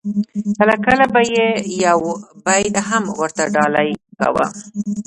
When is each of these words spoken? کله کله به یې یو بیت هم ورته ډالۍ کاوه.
کله 0.57 0.75
کله 0.85 1.05
به 1.13 1.21
یې 1.33 1.47
یو 1.85 2.01
بیت 2.45 2.75
هم 2.89 3.03
ورته 3.19 3.43
ډالۍ 3.55 3.89
کاوه. 4.19 4.45